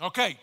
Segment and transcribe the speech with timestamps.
[0.00, 0.38] Okay,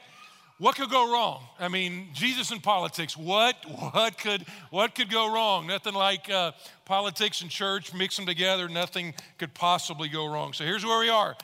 [0.57, 1.43] what could go wrong?
[1.59, 3.15] I mean, Jesus and politics.
[3.15, 3.55] What
[3.93, 5.67] what could what could go wrong?
[5.67, 6.51] Nothing like uh,
[6.85, 7.93] politics and church.
[7.93, 8.67] Mix them together.
[8.67, 10.53] Nothing could possibly go wrong.
[10.53, 11.35] So here's where we are.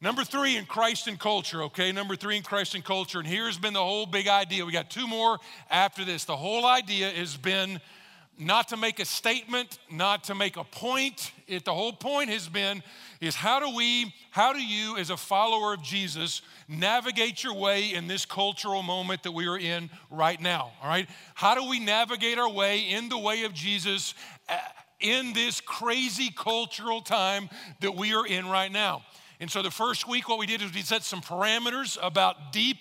[0.00, 1.92] Number three in Christ and culture, okay?
[1.92, 3.20] Number three in Christ and culture.
[3.20, 4.66] And here's been the whole big idea.
[4.66, 5.38] We got two more
[5.70, 6.24] after this.
[6.24, 7.80] The whole idea has been
[8.38, 11.32] not to make a statement, not to make a point.
[11.46, 12.82] It, the whole point has been
[13.20, 17.92] is how do we, how do you as a follower of Jesus navigate your way
[17.92, 21.08] in this cultural moment that we are in right now, all right?
[21.34, 24.14] How do we navigate our way in the way of Jesus
[24.48, 24.56] uh,
[24.98, 27.48] in this crazy cultural time
[27.80, 29.02] that we are in right now?
[29.40, 32.76] And so the first week, what we did is we set some parameters about deep,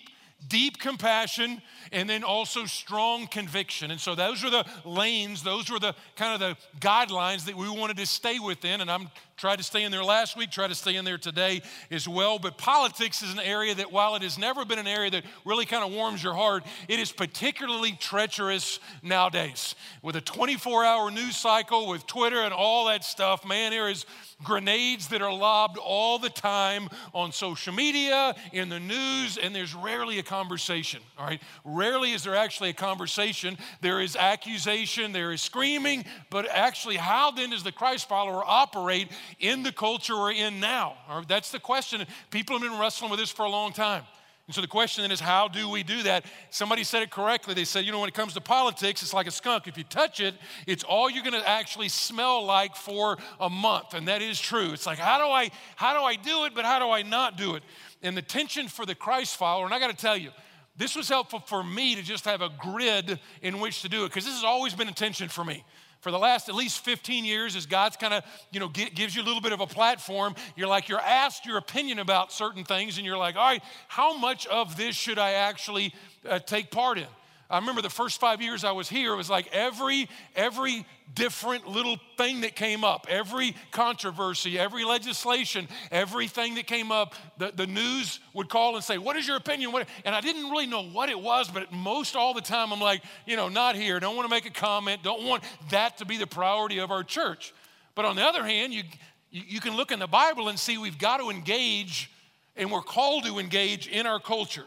[0.48, 3.92] deep compassion and then also strong conviction.
[3.92, 7.70] And so those were the lanes, those were the kind of the guidelines that we
[7.70, 8.82] wanted to stay within.
[8.82, 9.10] And I'm
[9.42, 12.38] tried to stay in there last week, try to stay in there today as well.
[12.38, 15.66] But politics is an area that, while it has never been an area that really
[15.66, 19.74] kind of warms your heart, it is particularly treacherous nowadays.
[20.04, 24.06] With a 24 hour news cycle, with Twitter and all that stuff, man, there is
[24.44, 29.74] grenades that are lobbed all the time on social media, in the news, and there's
[29.74, 31.42] rarely a conversation, all right?
[31.64, 33.58] Rarely is there actually a conversation.
[33.82, 39.10] There is accusation, there is screaming, but actually, how then does the Christ follower operate
[39.40, 40.96] in the culture we're in now?
[41.28, 42.06] That's the question.
[42.30, 44.04] People have been wrestling with this for a long time.
[44.48, 46.26] And so the question then is, how do we do that?
[46.50, 47.54] Somebody said it correctly.
[47.54, 49.68] They said, you know, when it comes to politics, it's like a skunk.
[49.68, 50.36] If you touch it,
[50.68, 53.94] it's all you're going to actually smell like for a month.
[53.94, 54.74] And that is true.
[54.74, 57.38] It's like, how do I, how do I do it, but how do I not
[57.38, 57.64] do it?
[58.02, 60.32] And the tension for the Christ follower, and I got to tell you,
[60.76, 64.08] this was helpful for me to just have a grid in which to do it,
[64.08, 65.64] because this has always been a tension for me
[66.02, 69.22] for the last at least 15 years as god's kind of you know gives you
[69.22, 72.98] a little bit of a platform you're like you're asked your opinion about certain things
[72.98, 75.94] and you're like all right how much of this should i actually
[76.30, 77.08] uh, take part in
[77.52, 80.08] I remember the first five years I was here, it was like every,
[80.38, 87.14] every different little thing that came up, every controversy, every legislation, everything that came up,
[87.38, 89.74] the, the news would call and say, What is your opinion?
[89.74, 89.90] What?
[90.06, 93.04] And I didn't really know what it was, but most all the time I'm like,
[93.26, 96.16] you know, not here, don't want to make a comment, don't want that to be
[96.16, 97.54] the priority of our church.
[97.96, 98.84] But on the other hand, you,
[99.30, 102.10] you can look in the Bible and see we've got to engage
[102.56, 104.66] and we're called to engage in our culture.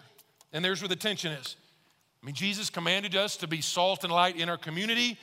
[0.53, 1.57] And there's where the tension is.
[2.25, 5.19] I mean, Jesus commanded us to be salt and light in our community.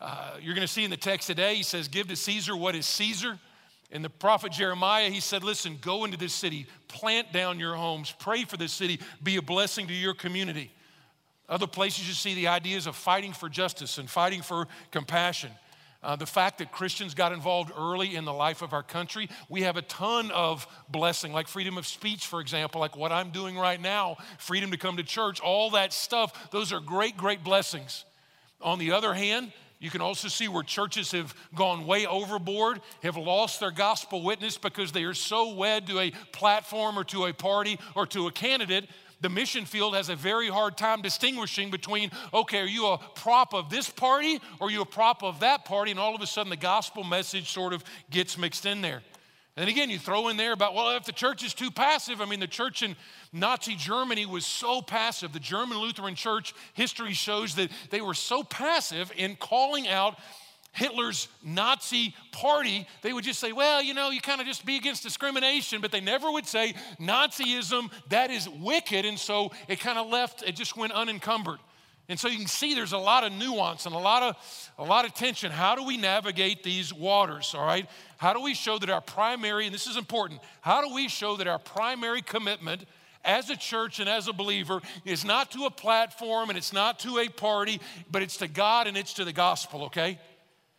[0.00, 2.76] Uh, you're going to see in the text today, he says, Give to Caesar what
[2.76, 3.40] is Caesar.
[3.90, 8.14] In the prophet Jeremiah, he said, Listen, go into this city, plant down your homes,
[8.20, 10.70] pray for this city, be a blessing to your community.
[11.48, 15.50] Other places you see the ideas of fighting for justice and fighting for compassion.
[16.04, 19.62] Uh, the fact that Christians got involved early in the life of our country, we
[19.62, 23.56] have a ton of blessing, like freedom of speech, for example, like what I'm doing
[23.56, 26.50] right now, freedom to come to church, all that stuff.
[26.50, 28.04] Those are great, great blessings.
[28.60, 29.50] On the other hand,
[29.80, 34.58] you can also see where churches have gone way overboard, have lost their gospel witness
[34.58, 38.30] because they are so wed to a platform or to a party or to a
[38.30, 38.88] candidate
[39.24, 43.54] the mission field has a very hard time distinguishing between, okay, are you a prop
[43.54, 45.90] of this party or are you a prop of that party?
[45.90, 49.00] And all of a sudden the gospel message sort of gets mixed in there.
[49.56, 52.26] And again, you throw in there about, well, if the church is too passive, I
[52.26, 52.96] mean, the church in
[53.32, 55.32] Nazi Germany was so passive.
[55.32, 60.18] The German Lutheran church history shows that they were so passive in calling out
[60.74, 64.76] Hitler's Nazi party, they would just say, well, you know, you kind of just be
[64.76, 69.04] against discrimination, but they never would say Nazism, that is wicked.
[69.04, 71.60] And so it kind of left, it just went unencumbered.
[72.08, 74.84] And so you can see there's a lot of nuance and a lot of a
[74.84, 75.50] lot of tension.
[75.50, 77.54] How do we navigate these waters?
[77.54, 77.88] All right.
[78.18, 81.36] How do we show that our primary, and this is important, how do we show
[81.36, 82.84] that our primary commitment
[83.24, 86.98] as a church and as a believer is not to a platform and it's not
[86.98, 87.80] to a party,
[88.10, 90.18] but it's to God and it's to the gospel, okay?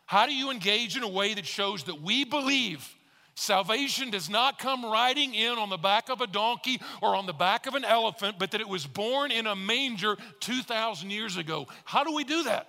[0.06, 2.88] How do you engage in a way that shows that we believe
[3.36, 7.34] salvation does not come riding in on the back of a donkey or on the
[7.34, 11.68] back of an elephant, but that it was born in a manger 2,000 years ago?
[11.84, 12.68] How do we do that?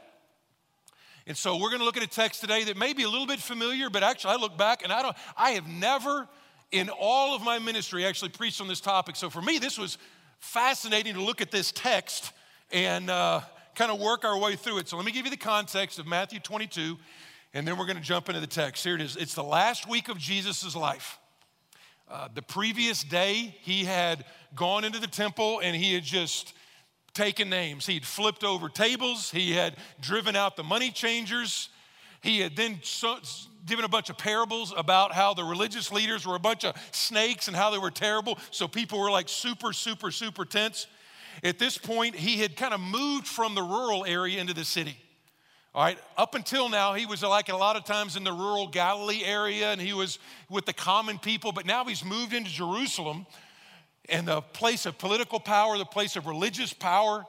[1.26, 3.26] And so we're going to look at a text today that may be a little
[3.26, 6.28] bit familiar, but actually I look back and I don't, I have never
[6.72, 9.16] in all of my ministry actually preached on this topic.
[9.16, 9.98] So for me, this was
[10.38, 12.32] fascinating to look at this text
[12.70, 13.40] and uh,
[13.74, 14.88] kind of work our way through it.
[14.88, 16.96] So let me give you the context of Matthew 22
[17.56, 18.84] and then we're going to jump into the text.
[18.84, 19.16] Here it is.
[19.16, 21.18] It's the last week of Jesus' life.
[22.06, 26.52] Uh, the previous day, he had gone into the temple and he had just
[27.14, 27.86] taken names.
[27.86, 31.70] He had flipped over tables, he had driven out the money changers,
[32.20, 33.16] he had then so,
[33.64, 37.48] given a bunch of parables about how the religious leaders were a bunch of snakes
[37.48, 38.38] and how they were terrible.
[38.50, 40.88] So people were like super, super, super tense.
[41.42, 44.98] At this point, he had kind of moved from the rural area into the city.
[45.76, 48.66] All right, up until now, he was like a lot of times in the rural
[48.66, 50.18] Galilee area and he was
[50.48, 53.26] with the common people, but now he's moved into Jerusalem
[54.08, 57.26] and the place of political power, the place of religious power.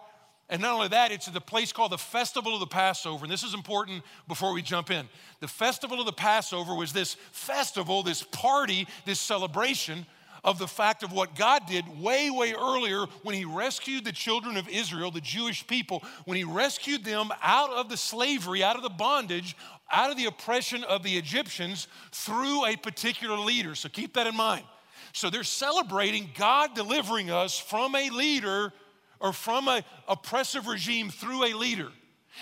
[0.49, 3.25] And not only that, it's the place called the Festival of the Passover.
[3.25, 5.09] And this is important before we jump in.
[5.41, 10.05] The Festival of the Passover was this festival, this party, this celebration
[10.47, 14.55] of the fact of what God did way, way earlier when He rescued the children
[14.55, 18.81] of Israel, the Jewish people, when He rescued them out of the slavery, out of
[18.81, 19.57] the bondage,
[19.91, 23.75] out of the oppression of the Egyptians through a particular leader.
[23.75, 24.63] So keep that in mind.
[25.11, 28.71] So they're celebrating God delivering us from a leader
[29.19, 31.89] or from an oppressive regime through a leader.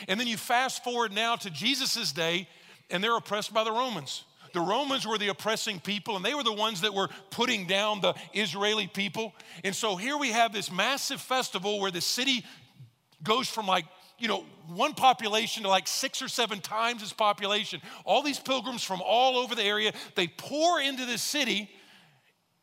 [0.08, 2.48] And then you fast forward now to Jesus' day,
[2.92, 4.26] and they're oppressed by the Romans.
[4.56, 8.00] The Romans were the oppressing people, and they were the ones that were putting down
[8.00, 9.34] the Israeli people.
[9.66, 12.46] And so here we have this massive festival where the city
[13.22, 13.84] goes from like,
[14.18, 17.82] you know, one population to like six or seven times its population.
[18.06, 21.70] All these pilgrims from all over the area, they pour into the city.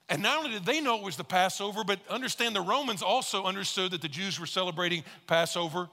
[0.08, 3.44] And not only did they know it was the Passover, but understand the Romans also
[3.44, 5.90] understood that the Jews were celebrating Passover.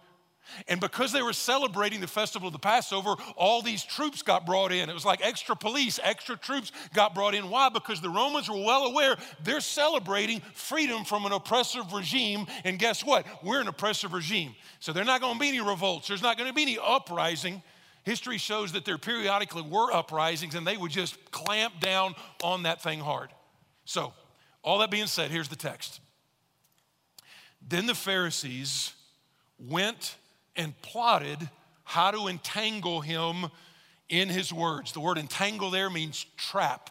[0.67, 4.71] And because they were celebrating the festival of the Passover, all these troops got brought
[4.71, 4.89] in.
[4.89, 7.49] It was like extra police, extra troops got brought in.
[7.49, 7.69] Why?
[7.69, 12.47] Because the Romans were well aware they're celebrating freedom from an oppressive regime.
[12.63, 13.25] And guess what?
[13.43, 14.55] We're an oppressive regime.
[14.79, 17.61] So there's not going to be any revolts, there's not going to be any uprising.
[18.03, 22.81] History shows that there periodically were uprisings and they would just clamp down on that
[22.81, 23.29] thing hard.
[23.85, 24.13] So,
[24.63, 25.99] all that being said, here's the text.
[27.67, 28.93] Then the Pharisees
[29.59, 30.15] went
[30.55, 31.49] and plotted
[31.83, 33.47] how to entangle him
[34.09, 34.91] in his words.
[34.91, 36.89] The word entangle there means trap,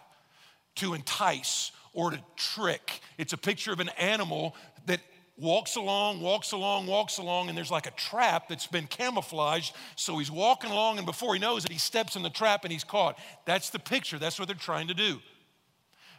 [0.76, 3.00] to entice, or to trick.
[3.16, 4.54] It's a picture of an animal
[4.86, 5.00] that
[5.36, 9.74] walks along, walks along, walks along, and there's like a trap that's been camouflaged.
[9.96, 12.72] So he's walking along, and before he knows it, he steps in the trap and
[12.72, 13.18] he's caught.
[13.44, 14.18] That's the picture.
[14.18, 15.20] That's what they're trying to do.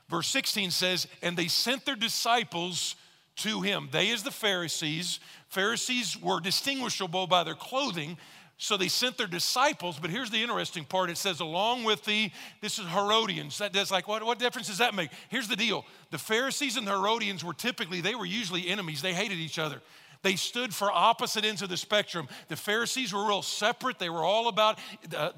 [0.09, 2.95] Verse 16 says, And they sent their disciples
[3.37, 3.89] to him.
[3.91, 5.19] They, as the Pharisees,
[5.49, 8.17] Pharisees were distinguishable by their clothing,
[8.57, 9.97] so they sent their disciples.
[9.99, 12.29] But here's the interesting part it says, along with the,
[12.61, 13.57] this is Herodians.
[13.57, 15.09] That does like, what, what difference does that make?
[15.29, 19.13] Here's the deal the Pharisees and the Herodians were typically, they were usually enemies, they
[19.13, 19.81] hated each other.
[20.21, 22.27] They stood for opposite ends of the spectrum.
[22.49, 23.99] The Pharisees were real separate.
[23.99, 25.31] They were all about the,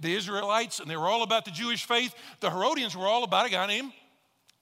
[0.00, 2.14] the Israelites and they were all about the Jewish faith.
[2.40, 3.92] The Herodians were all about a guy named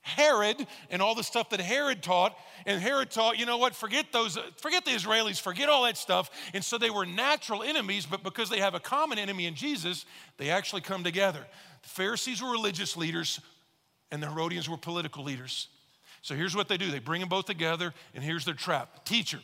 [0.04, 2.36] Herod and all the stuff that Herod taught.
[2.66, 6.30] And Herod taught, you know what, forget those, forget the Israelis, forget all that stuff.
[6.52, 10.04] And so they were natural enemies, but because they have a common enemy in Jesus,
[10.36, 11.44] they actually come together.
[11.82, 13.40] The Pharisees were religious leaders,
[14.10, 15.68] and the Herodians were political leaders.
[16.20, 19.06] So here's what they do they bring them both together, and here's their trap.
[19.06, 19.40] Teacher,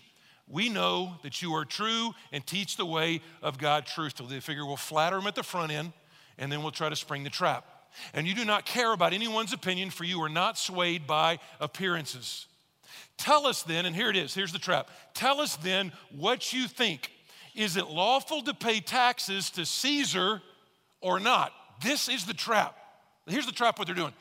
[0.47, 4.29] we know that you are true and teach the way of God truthfully.
[4.29, 5.95] They figure we'll flatter them at the front end,
[6.37, 7.80] and then we'll try to spring the trap
[8.15, 12.47] and you do not care about anyone's opinion, for you are not swayed by appearances.
[13.17, 14.89] Tell us then, and here it is, here's the trap.
[15.15, 17.11] Tell us then what you think.
[17.55, 20.41] Is it lawful to pay taxes to Caesar
[21.01, 21.53] or not?
[21.83, 22.77] This is the trap.
[23.27, 24.15] Here's the trap what they're doing.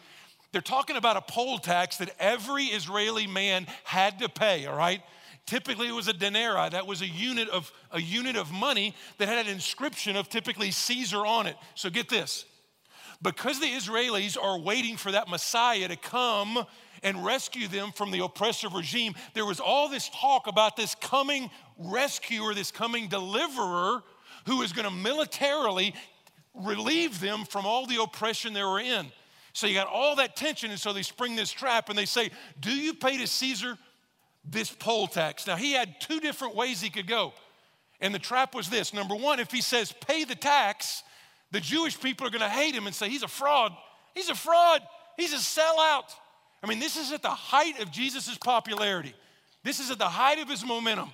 [0.51, 5.01] They're talking about a poll tax that every Israeli man had to pay, all right?
[5.45, 9.27] Typically it was a denarii, that was a unit of a unit of money that
[9.27, 11.55] had an inscription of typically Caesar on it.
[11.75, 12.45] So get this
[13.21, 16.65] because the Israelis are waiting for that Messiah to come
[17.03, 21.49] and rescue them from the oppressive regime, there was all this talk about this coming
[21.77, 24.03] rescuer, this coming deliverer
[24.45, 25.93] who is going to militarily
[26.53, 29.11] relieve them from all the oppression they were in.
[29.53, 32.31] So you got all that tension, and so they spring this trap and they say,
[32.59, 33.77] Do you pay to Caesar
[34.45, 35.47] this poll tax?
[35.47, 37.33] Now, he had two different ways he could go.
[37.99, 41.03] And the trap was this number one, if he says, Pay the tax,
[41.51, 43.71] the Jewish people are going to hate him and say, He's a fraud.
[44.13, 44.81] He's a fraud.
[45.17, 46.13] He's a sellout.
[46.63, 49.13] I mean, this is at the height of Jesus' popularity.
[49.63, 51.11] This is at the height of his momentum.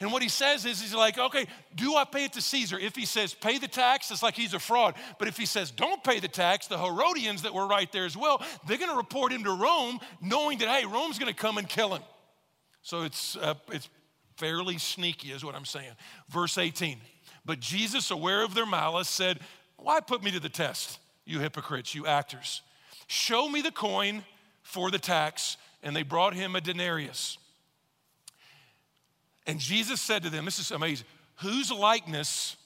[0.00, 2.78] And what he says is, he's like, okay, do I pay it to Caesar?
[2.78, 4.94] If he says pay the tax, it's like he's a fraud.
[5.18, 8.16] But if he says don't pay the tax, the Herodians that were right there as
[8.16, 11.58] well, they're going to report him to Rome, knowing that, hey, Rome's going to come
[11.58, 12.02] and kill him.
[12.82, 13.88] So it's, uh, it's
[14.36, 15.92] fairly sneaky, is what I'm saying.
[16.28, 16.98] Verse 18.
[17.44, 19.40] But Jesus, aware of their malice, said,
[19.84, 22.62] why put me to the test, you hypocrites, you actors?
[23.06, 24.24] Show me the coin
[24.62, 25.56] for the tax.
[25.82, 27.36] And they brought him a denarius.
[29.46, 32.56] And Jesus said to them, This is amazing, whose likeness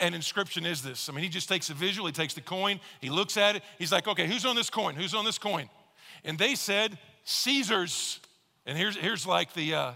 [0.00, 1.08] and inscription is this?
[1.08, 3.62] I mean, he just takes a visual, he takes the coin, he looks at it,
[3.78, 4.94] he's like, okay, who's on this coin?
[4.94, 5.68] Who's on this coin?
[6.24, 8.18] And they said, Caesar's.
[8.66, 9.92] And here's, here's like the, uh,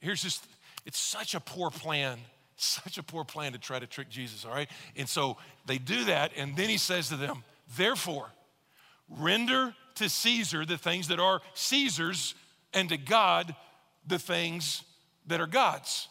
[0.00, 0.44] here's just,
[0.86, 2.18] it's such a poor plan,
[2.62, 4.68] such a poor plan to try to trick Jesus, all right?
[4.96, 7.44] And so they do that, and then he says to them,
[7.76, 8.28] therefore,
[9.08, 12.34] render to Caesar the things that are Caesar's,
[12.74, 13.54] and to God
[14.06, 14.82] the things
[15.26, 16.08] that are God's.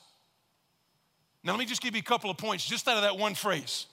[1.43, 3.34] Now, let me just give you a couple of points just out of that one
[3.34, 3.88] phrase.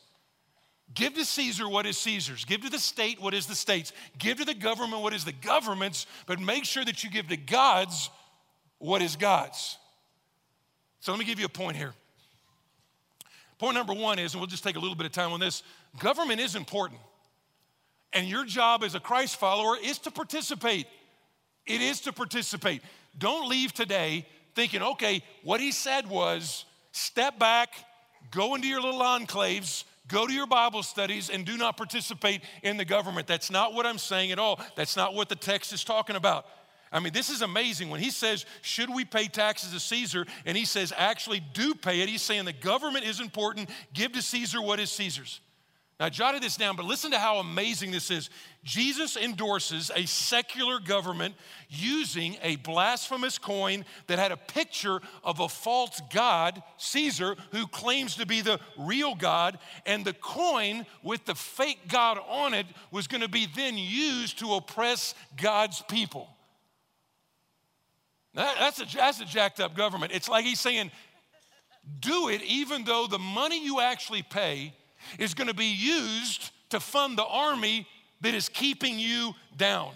[0.95, 2.45] Give to Caesar what is Caesar's.
[2.45, 3.93] Give to the state what is the state's.
[4.19, 7.37] Give to the government what is the government's, but make sure that you give to
[7.37, 8.11] God's
[8.79, 9.77] what is God's.
[11.00, 11.95] So let me give you a point here.
[13.59, 15.62] Point number one is, and we'll just take a little bit of time on this
[15.99, 17.00] government is important.
[18.12, 20.87] And your job as a Christ follower is to participate.
[21.67, 22.83] It is to participate.
[23.19, 27.69] Don't leave today thinking, okay, what he said was step back,
[28.31, 32.77] go into your little enclaves, go to your Bible studies, and do not participate in
[32.77, 33.27] the government.
[33.27, 34.61] That's not what I'm saying at all.
[34.75, 36.47] That's not what the text is talking about.
[36.90, 37.90] I mean, this is amazing.
[37.90, 40.26] When he says, Should we pay taxes to Caesar?
[40.47, 42.09] And he says, Actually, do pay it.
[42.09, 43.71] He's saying the government is important.
[43.92, 45.40] Give to Caesar what is Caesar's.
[45.99, 48.30] Now, I jotted this down, but listen to how amazing this is.
[48.62, 51.35] Jesus endorses a secular government
[51.68, 58.14] using a blasphemous coin that had a picture of a false god, Caesar, who claims
[58.14, 59.59] to be the real God.
[59.87, 64.38] And the coin with the fake God on it was going to be then used
[64.38, 66.28] to oppress God's people.
[68.35, 70.13] Now, that's, a, that's a jacked up government.
[70.15, 70.91] It's like he's saying,
[72.01, 74.75] do it even though the money you actually pay
[75.19, 77.87] is going to be used to fund the army
[78.21, 79.93] that is keeping you down.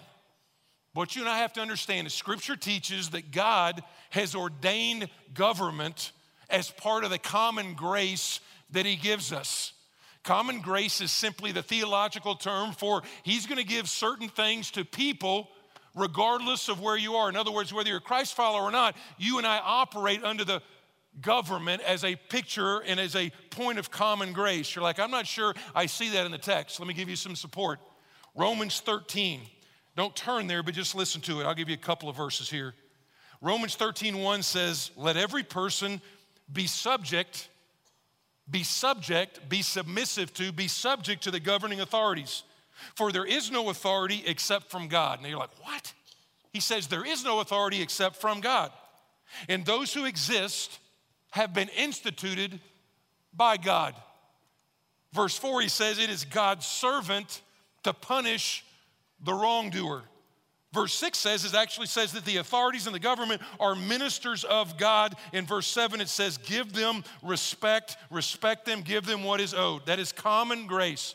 [0.93, 6.11] What you and I have to understand is Scripture teaches that God has ordained government
[6.49, 8.39] as part of the common grace
[8.71, 9.73] that He gives us.
[10.23, 14.85] Common grace is simply the theological term for He's going to give certain things to
[14.85, 15.49] people
[15.95, 17.29] regardless of where you are.
[17.29, 20.43] In other words, whether you're a Christ follower or not, you and I operate under
[20.43, 20.61] the
[21.21, 24.75] government as a picture and as a point of common grace.
[24.75, 26.79] You're like, I'm not sure I see that in the text.
[26.79, 27.79] Let me give you some support.
[28.35, 29.41] Romans 13.
[29.95, 31.45] Don't turn there, but just listen to it.
[31.45, 32.73] I'll give you a couple of verses here.
[33.41, 36.01] Romans 13, 1 says, Let every person
[36.51, 37.49] be subject,
[38.49, 42.43] be subject, be submissive to, be subject to the governing authorities.
[42.95, 45.21] For there is no authority except from God.
[45.21, 45.93] Now you're like, What?
[46.51, 48.71] He says, There is no authority except from God.
[49.49, 50.79] And those who exist
[51.31, 52.59] have been instituted
[53.33, 53.95] by God.
[55.13, 57.41] Verse 4, he says, It is God's servant
[57.83, 58.63] to punish
[59.23, 60.03] the wrongdoer.
[60.73, 64.75] Verse 6 says, it actually says that the authorities and the government are ministers of
[64.79, 65.15] God.
[65.31, 69.85] In verse 7, it says, Give them respect, respect them, give them what is owed.
[69.85, 71.13] That is common grace.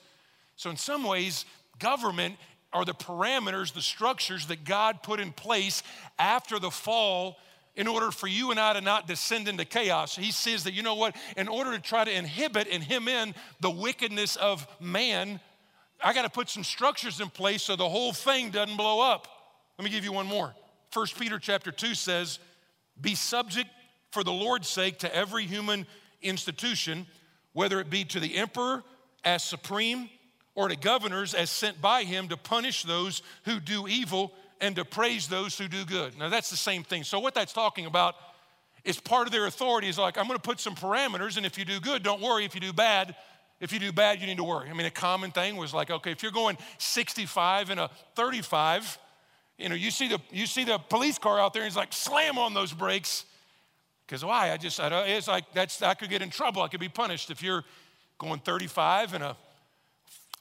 [0.59, 1.45] So, in some ways,
[1.79, 2.35] government
[2.73, 5.85] are the parameters, the structures that God put in place
[6.19, 7.39] after the fall
[7.77, 10.17] in order for you and I to not descend into chaos.
[10.17, 13.37] He says that, you know what, in order to try to inhibit and hem in
[13.61, 15.39] the wickedness of man,
[16.03, 19.29] I got to put some structures in place so the whole thing doesn't blow up.
[19.79, 20.57] Let me give you one more.
[20.93, 22.41] 1 Peter chapter 2 says,
[23.01, 23.71] Be subject
[24.11, 25.87] for the Lord's sake to every human
[26.21, 27.07] institution,
[27.53, 28.83] whether it be to the emperor
[29.25, 30.11] as supreme
[30.59, 34.85] or to governors as sent by him to punish those who do evil and to
[34.85, 36.19] praise those who do good.
[36.19, 37.05] Now, that's the same thing.
[37.05, 38.17] So, what that's talking about
[38.83, 41.59] is part of their authority is like, I'm going to put some parameters, and if
[41.59, 42.45] you do good, don't worry.
[42.45, 43.15] If you do bad,
[43.61, 44.69] if you do bad, you need to worry.
[44.69, 48.99] I mean, a common thing was like, okay, if you're going 65 and a 35,
[49.59, 51.93] you know, you see the you see the police car out there, and he's like,
[51.93, 53.27] slam on those brakes.
[54.09, 54.51] Because why?
[54.51, 56.63] I just, I it's like that's I could get in trouble.
[56.63, 57.63] I could be punished if you're
[58.19, 59.37] going 35 and a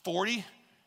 [0.08, 0.46] 40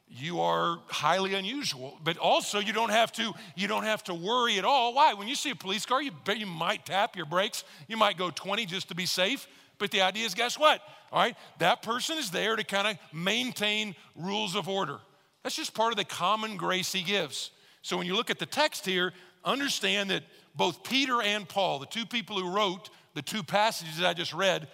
[0.09, 1.99] you are highly unusual.
[2.03, 4.95] But also you don't have to you don't have to worry at all.
[4.95, 5.13] Why?
[5.13, 7.63] When you see a police car you bet you might tap your brakes.
[7.87, 9.47] You might go 20 just to be safe.
[9.77, 10.81] But the idea is guess what?
[11.13, 14.97] All right that person is there to kind of maintain rules of order.
[15.43, 17.51] That's just part of the common grace he gives.
[17.83, 19.13] So when you look at the text here
[19.45, 20.23] understand that
[20.55, 24.35] both peter and paul the two people who wrote the two passages that i just
[24.35, 24.69] read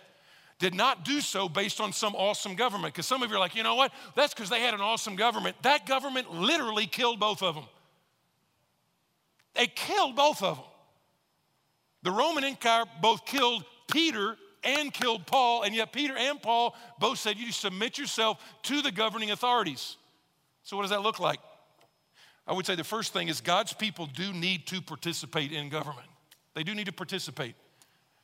[0.59, 2.95] did not do so based on some awesome government.
[2.95, 3.93] Because some of you are like, you know what?
[4.15, 5.57] That's because they had an awesome government.
[5.63, 7.65] That government literally killed both of them.
[9.55, 10.67] They killed both of them.
[12.03, 17.19] The Roman Empire both killed Peter and killed Paul, and yet Peter and Paul both
[17.19, 19.97] said you submit yourself to the governing authorities.
[20.63, 21.39] So, what does that look like?
[22.47, 26.07] I would say the first thing is God's people do need to participate in government.
[26.55, 27.55] They do need to participate.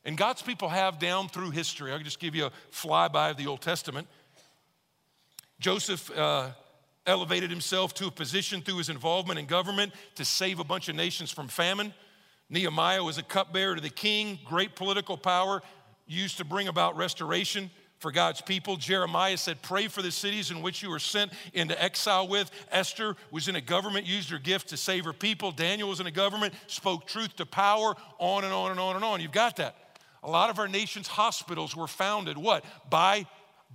[0.04, 1.92] And God's people have down through history.
[1.92, 4.08] I'll just give you a flyby of the Old Testament.
[5.60, 6.50] Joseph uh,
[7.06, 10.96] elevated himself to a position through his involvement in government to save a bunch of
[10.96, 11.94] nations from famine.
[12.50, 15.62] Nehemiah was a cupbearer to the king, great political power
[16.06, 18.76] used to bring about restoration for God's people.
[18.76, 22.50] Jeremiah said, Pray for the cities in which you were sent into exile with.
[22.70, 25.52] Esther was in a government, used her gift to save her people.
[25.52, 29.04] Daniel was in a government, spoke truth to power, on and on and on and
[29.04, 29.20] on.
[29.20, 29.76] You've got that.
[30.22, 32.64] A lot of our nation's hospitals were founded, what?
[32.88, 33.26] By,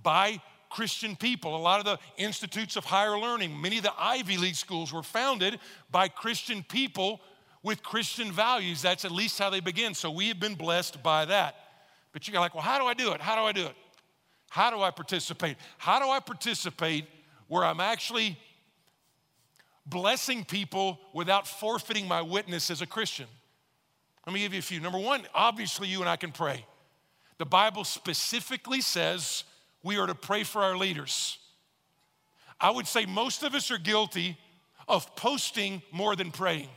[0.02, 0.40] by
[0.70, 1.56] Christian people.
[1.56, 5.02] A lot of the institutes of higher learning, many of the Ivy League schools were
[5.02, 5.58] founded
[5.90, 7.20] by Christian people
[7.62, 8.82] with Christian values.
[8.82, 9.94] That's at least how they begin.
[9.94, 11.56] So we have been blessed by that.
[12.12, 13.20] But you're like, well, how do I do it?
[13.20, 13.74] How do I do it?
[14.50, 15.56] How do I participate?
[15.76, 17.06] How do I participate
[17.48, 18.38] where I'm actually
[19.84, 23.26] blessing people without forfeiting my witness as a Christian?
[24.28, 24.78] Let me give you a few.
[24.78, 26.66] Number one, obviously, you and I can pray.
[27.38, 29.44] The Bible specifically says
[29.82, 31.38] we are to pray for our leaders.
[32.60, 34.36] I would say most of us are guilty
[34.86, 36.68] of posting more than praying.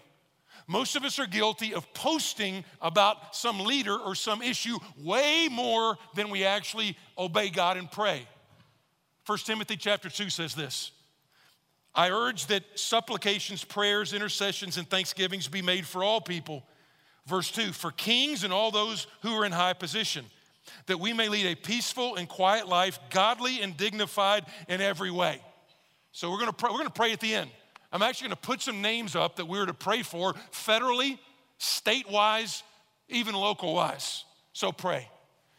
[0.65, 5.97] Most of us are guilty of posting about some leader or some issue way more
[6.15, 8.25] than we actually obey God and pray.
[9.25, 10.91] 1 Timothy chapter 2 says this
[11.93, 16.63] I urge that supplications, prayers, intercessions, and thanksgivings be made for all people
[17.25, 20.25] Verse 2 For kings and all those who are in high position,
[20.87, 25.41] that we may lead a peaceful and quiet life, godly and dignified in every way.
[26.11, 27.49] So we're gonna pray, we're gonna pray at the end.
[27.91, 31.19] I'm actually gonna put some names up that we're to pray for federally,
[31.57, 32.63] state wise,
[33.09, 34.25] even local wise.
[34.53, 35.09] So pray.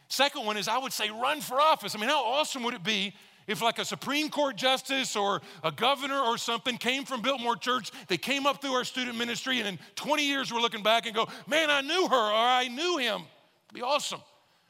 [0.07, 1.95] Second one is I would say run for office.
[1.95, 3.13] I mean, how awesome would it be
[3.47, 7.91] if, like a Supreme Court justice or a governor or something came from Biltmore Church,
[8.07, 11.15] they came up through our student ministry, and in 20 years we're looking back and
[11.15, 13.21] go, man, I knew her or I knew him.
[13.67, 14.21] It'd be awesome.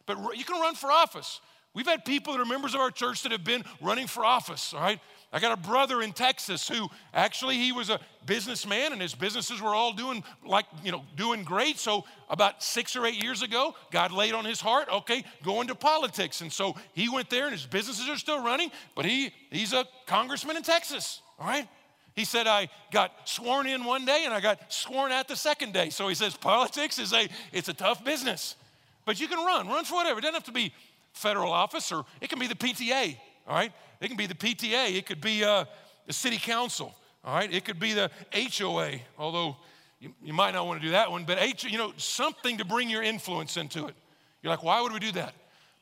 [0.06, 1.40] But you can run for office.
[1.74, 4.74] We've had people that are members of our church that have been running for office,
[4.74, 5.00] all right?
[5.34, 9.60] I got a brother in Texas who actually he was a businessman and his businesses
[9.60, 11.80] were all doing like, you know, doing great.
[11.80, 15.74] So about six or eight years ago, God laid on his heart, okay, go into
[15.74, 16.42] politics.
[16.42, 19.86] And so he went there and his businesses are still running, but he he's a
[20.06, 21.68] congressman in Texas, all right?
[22.16, 25.74] He said, I got sworn in one day and I got sworn at the second
[25.74, 25.90] day.
[25.90, 28.56] So he says, politics is a, it's a tough business.
[29.04, 30.20] But you can run, run for whatever.
[30.20, 30.74] It doesn't have to be
[31.14, 33.72] federal office or it can be the PTA, all right?
[34.02, 35.66] It can be the PTA, it could be uh,
[36.08, 37.52] the city council, all right?
[37.52, 39.58] It could be the HOA, although
[40.00, 42.66] you, you might not want to do that one, but H, you know, something to
[42.66, 43.96] bring your influence into it.
[44.42, 45.34] You're like, why would we do that?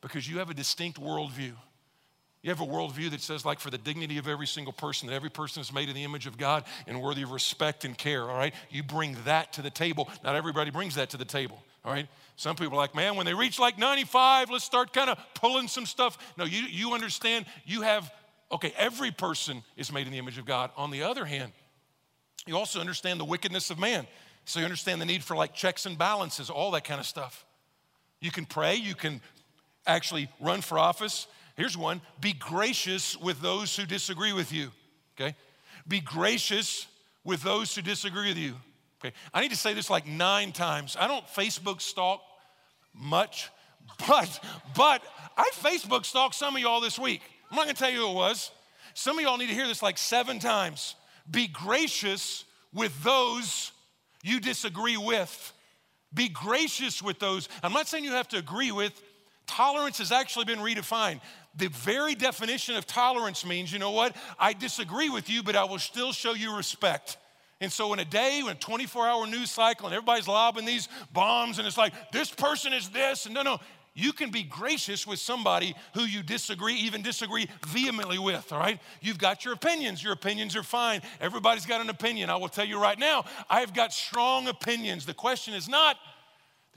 [0.01, 1.53] Because you have a distinct worldview.
[2.41, 5.13] You have a worldview that says, like, for the dignity of every single person, that
[5.13, 8.23] every person is made in the image of God and worthy of respect and care,
[8.23, 8.53] all right?
[8.71, 10.09] You bring that to the table.
[10.23, 12.07] Not everybody brings that to the table, all right?
[12.37, 15.67] Some people are like, man, when they reach like 95, let's start kind of pulling
[15.67, 16.17] some stuff.
[16.35, 18.11] No, you, you understand, you have,
[18.51, 20.71] okay, every person is made in the image of God.
[20.75, 21.51] On the other hand,
[22.47, 24.07] you also understand the wickedness of man.
[24.45, 27.45] So you understand the need for like checks and balances, all that kind of stuff.
[28.19, 29.21] You can pray, you can
[29.85, 31.27] actually run for office.
[31.61, 34.71] Here's one be gracious with those who disagree with you,
[35.13, 35.35] okay?
[35.87, 36.87] Be gracious
[37.23, 38.55] with those who disagree with you.
[38.99, 40.97] Okay, I need to say this like nine times.
[40.99, 42.21] I don't Facebook stalk
[42.95, 43.51] much,
[44.07, 44.43] but
[44.75, 45.03] but
[45.37, 47.21] I Facebook stalked some of y'all this week.
[47.51, 48.49] I'm not gonna tell you who it was.
[48.95, 50.95] Some of y'all need to hear this like seven times.
[51.29, 52.43] Be gracious
[52.73, 53.71] with those
[54.23, 55.53] you disagree with.
[56.11, 57.49] Be gracious with those.
[57.61, 58.99] I'm not saying you have to agree with.
[59.51, 61.19] Tolerance has actually been redefined.
[61.55, 64.15] The very definition of tolerance means, you know what?
[64.39, 67.17] I disagree with you, but I will still show you respect.
[67.59, 70.87] And so, in a day, in a 24 hour news cycle, and everybody's lobbing these
[71.13, 73.59] bombs, and it's like, this person is this, and no, no,
[73.93, 78.79] you can be gracious with somebody who you disagree, even disagree vehemently with, all right?
[79.01, 80.01] You've got your opinions.
[80.01, 81.01] Your opinions are fine.
[81.19, 82.29] Everybody's got an opinion.
[82.29, 85.05] I will tell you right now, I've got strong opinions.
[85.05, 85.97] The question is not,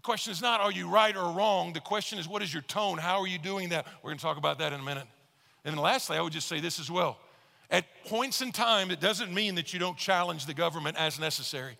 [0.04, 1.72] question is not, are you right or wrong?
[1.72, 2.98] The question is, what is your tone?
[2.98, 3.86] How are you doing that?
[4.02, 5.06] We're gonna talk about that in a minute.
[5.64, 7.18] And then lastly, I would just say this as well.
[7.70, 11.76] At points in time, it doesn't mean that you don't challenge the government as necessary.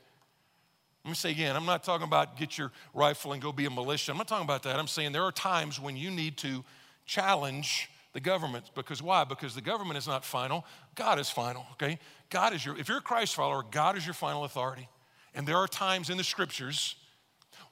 [1.05, 3.71] Let me say again, I'm not talking about get your rifle and go be a
[3.71, 4.11] militia.
[4.11, 4.79] I'm not talking about that.
[4.79, 6.65] I'm saying there are times when you need to
[7.05, 8.71] challenge the government.
[8.75, 9.25] Because why?
[9.25, 11.99] Because the government is not final, God is final, okay?
[12.31, 14.89] God is your, if you're a Christ follower, God is your final authority.
[15.35, 16.97] And there are times in the scriptures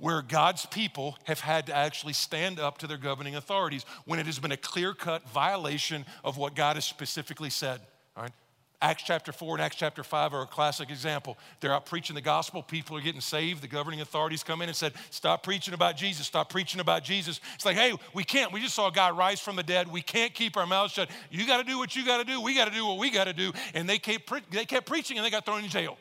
[0.02, 4.26] where God's people have had to actually stand up to their governing authorities when it
[4.26, 7.80] has been a clear cut violation of what God has specifically said.
[8.16, 8.32] All right?
[8.80, 11.38] Acts chapter 4 and Acts chapter 5 are a classic example.
[11.60, 13.62] They're out preaching the gospel, people are getting saved.
[13.62, 17.40] The governing authorities come in and said, Stop preaching about Jesus, stop preaching about Jesus.
[17.54, 18.52] It's like, hey, we can't.
[18.52, 19.86] We just saw a guy rise from the dead.
[19.86, 21.10] We can't keep our mouths shut.
[21.30, 22.40] You got to do what you got to do.
[22.40, 23.52] We got to do what we got to do.
[23.72, 25.96] And they kept, pre- they kept preaching and they got thrown in jail.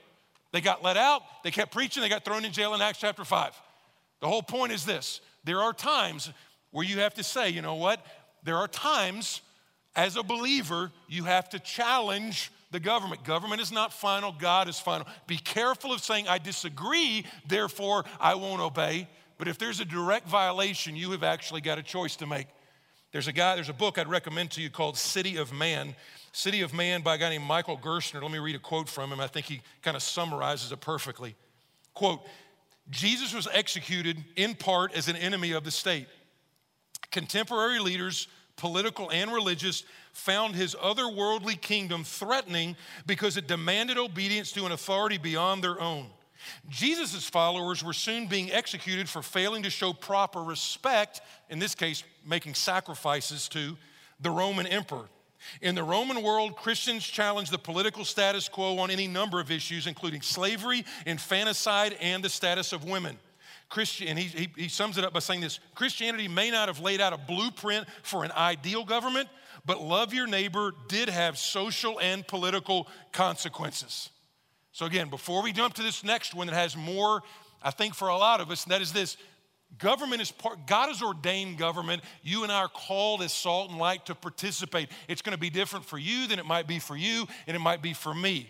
[0.52, 3.24] They got let out, they kept preaching, they got thrown in jail in Acts chapter
[3.24, 3.62] 5.
[4.22, 6.32] The whole point is this there are times
[6.72, 8.06] where you have to say, you know what?
[8.44, 9.42] There are times
[9.96, 13.26] as a believer, you have to challenge the government.
[13.26, 15.06] Government is not final, God is final.
[15.28, 19.10] Be careful of saying, I disagree, therefore I won't obey.
[19.38, 22.48] But if there's a direct violation, you have actually got a choice to make.
[23.12, 25.96] There's a guy, there's a book I'd recommend to you called City of Man.
[26.32, 28.22] City of Man by a guy named Michael Gerson.
[28.22, 29.20] Let me read a quote from him.
[29.20, 31.36] I think he kind of summarizes it perfectly.
[31.94, 32.26] Quote,
[32.92, 36.08] Jesus was executed in part as an enemy of the state.
[37.10, 38.28] Contemporary leaders
[38.62, 42.76] political and religious, found his otherworldly kingdom threatening
[43.08, 46.06] because it demanded obedience to an authority beyond their own.
[46.70, 52.04] Jesus' followers were soon being executed for failing to show proper respect, in this case,
[52.24, 53.76] making sacrifices to
[54.20, 55.10] the Roman emperor.
[55.62, 59.88] In the Roman world, Christians challenged the political status quo on any number of issues,
[59.88, 63.18] including slavery, infanticide, and the status of women.
[63.70, 66.80] Christian, and he, he, he sums it up by saying this Christianity may not have
[66.80, 69.30] laid out a blueprint for an ideal government,
[69.66, 74.10] but love your neighbor did have social and political consequences.
[74.74, 77.24] So, again, before we jump to this next one that has more,
[77.64, 79.18] I think, for a lot of us, and that is this
[79.78, 82.04] government is part, God has ordained government.
[82.24, 84.90] You and I are called as salt and light to participate.
[85.08, 87.60] It's going to be different for you than it might be for you, and it
[87.60, 88.50] might be for me.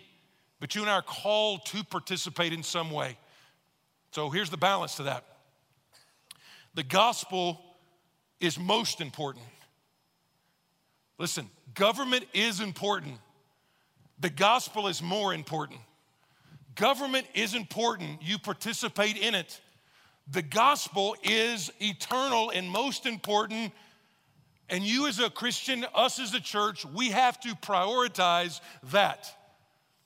[0.59, 3.17] But you and I are called to participate in some way.
[4.11, 5.25] So here's the balance to that
[6.73, 7.59] the gospel
[8.39, 9.45] is most important.
[11.17, 13.15] Listen, government is important,
[14.19, 15.79] the gospel is more important.
[16.75, 19.59] Government is important, you participate in it.
[20.29, 23.73] The gospel is eternal and most important.
[24.69, 29.33] And you, as a Christian, us as a church, we have to prioritize that.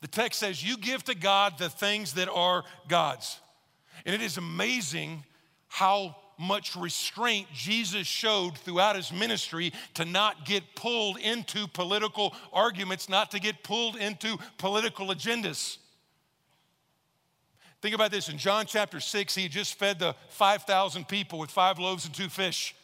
[0.01, 3.39] The text says, You give to God the things that are God's.
[4.05, 5.23] And it is amazing
[5.67, 13.07] how much restraint Jesus showed throughout his ministry to not get pulled into political arguments,
[13.07, 15.77] not to get pulled into political agendas.
[17.85, 21.77] Think about this in John chapter 6, he just fed the 5,000 people with five
[21.77, 22.75] loaves and two fish.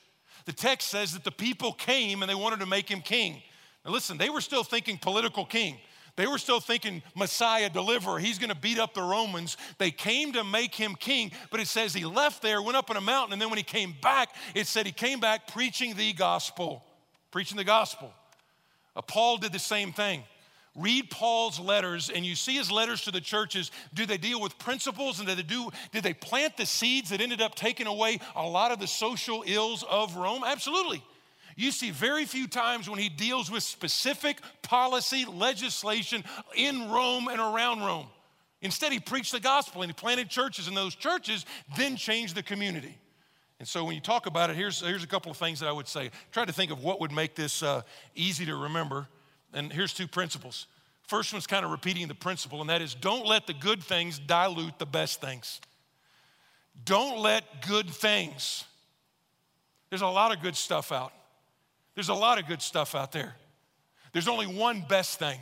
[0.46, 3.42] The text says that the people came and they wanted to make him king.
[3.84, 5.80] Now, listen, they were still thinking political king.
[6.18, 9.58] They were still thinking Messiah, deliverer, he's gonna beat up the Romans.
[9.80, 12.96] They came to make him king, but it says he left there, went up on
[12.96, 16.14] a mountain, and then when he came back, it said he came back preaching the
[16.14, 16.86] gospel.
[17.32, 18.14] Preaching the gospel.
[18.96, 20.22] Uh, Paul did the same thing.
[20.76, 23.72] Read Paul's letters, and you see his letters to the churches.
[23.94, 25.70] Do they deal with principles, and did they do?
[25.92, 29.44] Did they plant the seeds that ended up taking away a lot of the social
[29.46, 30.44] ills of Rome?
[30.46, 31.04] Absolutely.
[31.58, 36.24] You see very few times when he deals with specific policy legislation
[36.56, 38.08] in Rome and around Rome.
[38.62, 42.44] Instead, he preached the gospel and he planted churches, and those churches then changed the
[42.44, 42.98] community.
[43.60, 45.72] And so, when you talk about it, here's, here's a couple of things that I
[45.72, 46.12] would say.
[46.32, 47.82] Try to think of what would make this uh,
[48.16, 49.08] easy to remember.
[49.54, 50.68] And here's two principles.
[51.08, 54.18] First one's kind of repeating the principle, and that is don't let the good things
[54.18, 55.60] dilute the best things.
[56.86, 58.64] Don't let good things,
[59.90, 61.12] there's a lot of good stuff out.
[61.96, 63.36] There's a lot of good stuff out there.
[64.14, 65.40] There's only one best thing.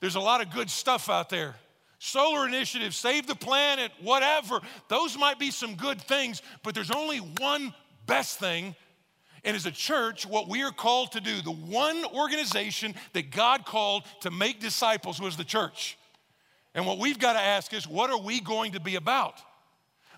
[0.00, 1.54] There's a lot of good stuff out there.
[2.00, 4.60] Solar initiative, save the planet, whatever.
[4.88, 7.74] Those might be some good things, but there's only one
[8.06, 8.74] best thing.
[9.44, 13.64] And as a church, what we are called to do, the one organization that God
[13.64, 15.96] called to make disciples was the church.
[16.74, 19.40] And what we've got to ask is, what are we going to be about?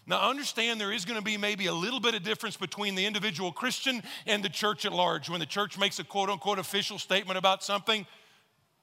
[0.05, 3.07] Now, understand there is going to be maybe a little bit of difference between the
[3.07, 5.31] individual Christian and the church at large.
[5.31, 8.05] When the church makes a quote unquote official statement about something,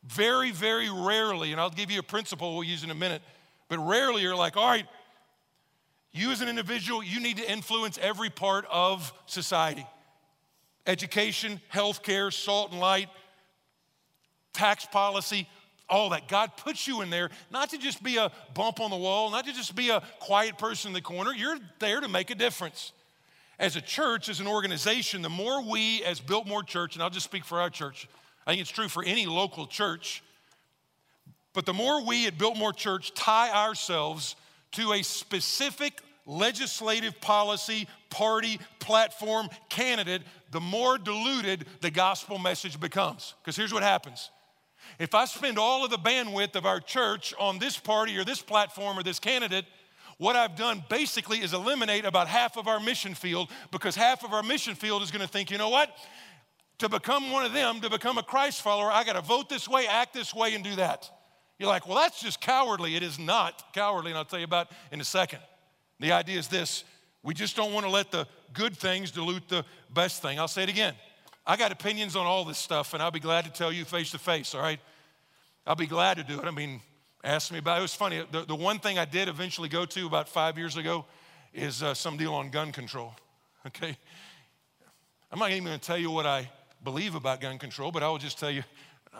[0.05, 3.21] very, very rarely, and I'll give you a principle we'll use in a minute,
[3.67, 4.87] but rarely you're like, all right,
[6.13, 9.85] you as an individual, you need to influence every part of society
[10.87, 13.09] education, healthcare, salt and light,
[14.53, 15.47] tax policy,
[15.89, 16.27] all that.
[16.27, 19.45] God puts you in there not to just be a bump on the wall, not
[19.45, 21.33] to just be a quiet person in the corner.
[21.33, 22.91] You're there to make a difference.
[23.57, 27.25] As a church, as an organization, the more we, as Biltmore Church, and I'll just
[27.25, 28.07] speak for our church,
[28.47, 30.23] I think it's true for any local church,
[31.53, 34.35] but the more we at Biltmore Church tie ourselves
[34.73, 43.33] to a specific legislative policy, party, platform, candidate, the more diluted the gospel message becomes.
[43.41, 44.29] Because here's what happens
[44.99, 48.41] If I spend all of the bandwidth of our church on this party or this
[48.41, 49.65] platform or this candidate,
[50.17, 54.33] what I've done basically is eliminate about half of our mission field because half of
[54.33, 55.89] our mission field is going to think, you know what?
[56.79, 59.67] To become one of them, to become a Christ follower, I got to vote this
[59.67, 61.09] way, act this way, and do that.
[61.57, 62.95] You're like, well, that's just cowardly.
[62.95, 65.39] It is not cowardly, and I'll tell you about in a second.
[65.99, 66.83] The idea is this
[67.23, 70.39] we just don't want to let the good things dilute the best thing.
[70.39, 70.93] I'll say it again.
[71.45, 74.11] I got opinions on all this stuff, and I'll be glad to tell you face
[74.11, 74.79] to face, all right?
[75.65, 76.45] I'll be glad to do it.
[76.45, 76.81] I mean,
[77.23, 77.79] ask me about it.
[77.79, 78.23] It was funny.
[78.31, 81.05] The, the one thing I did eventually go to about five years ago
[81.53, 83.13] is uh, some deal on gun control,
[83.67, 83.97] okay?
[85.31, 86.49] I'm not even going to tell you what I
[86.83, 88.63] believe about gun control, but I will just tell you,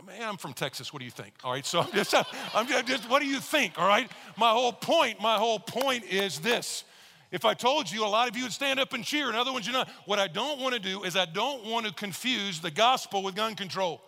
[0.06, 0.94] man, I'm from Texas.
[0.94, 1.34] What do you think?
[1.44, 2.14] All right, so I'm just,
[2.54, 3.78] I'm just, what do you think?
[3.78, 6.84] All right, my whole point, my whole point is this
[7.32, 9.54] if I told you, a lot of you would stand up and cheer, and other
[9.54, 9.86] ones you know.
[10.06, 13.36] What I don't want to do is I don't want to confuse the gospel with
[13.36, 14.02] gun control.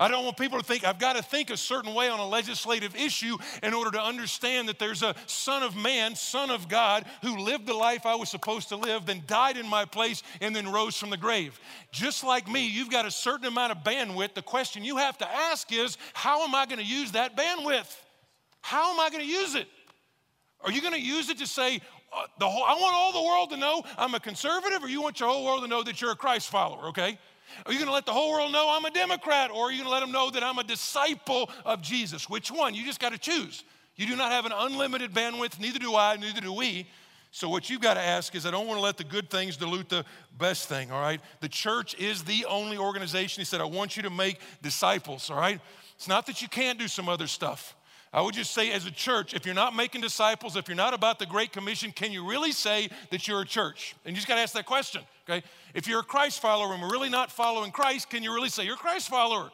[0.00, 2.26] I don't want people to think I've got to think a certain way on a
[2.26, 7.04] legislative issue in order to understand that there's a Son of Man, Son of God,
[7.22, 10.56] who lived the life I was supposed to live, then died in my place, and
[10.56, 11.60] then rose from the grave.
[11.92, 14.32] Just like me, you've got a certain amount of bandwidth.
[14.32, 17.94] The question you have to ask is how am I going to use that bandwidth?
[18.62, 19.68] How am I going to use it?
[20.62, 21.76] Are you going to use it to say,
[22.12, 25.02] uh, the whole, I want all the world to know I'm a conservative, or you
[25.02, 27.18] want your whole world to know that you're a Christ follower, okay?
[27.66, 29.78] Are you going to let the whole world know I'm a Democrat, or are you
[29.78, 32.28] going to let them know that I'm a disciple of Jesus?
[32.28, 32.74] Which one?
[32.74, 33.64] You just got to choose.
[33.96, 36.86] You do not have an unlimited bandwidth, neither do I, neither do we.
[37.32, 39.56] So, what you've got to ask is, I don't want to let the good things
[39.56, 40.04] dilute the
[40.36, 41.20] best thing, all right?
[41.40, 43.40] The church is the only organization.
[43.40, 45.60] He said, I want you to make disciples, all right?
[45.94, 47.76] It's not that you can't do some other stuff.
[48.12, 50.94] I would just say, as a church, if you're not making disciples, if you're not
[50.94, 53.94] about the Great Commission, can you really say that you're a church?
[54.04, 55.46] And you just got to ask that question, okay?
[55.74, 58.64] If you're a Christ follower and we're really not following Christ, can you really say
[58.64, 59.50] you're a Christ follower?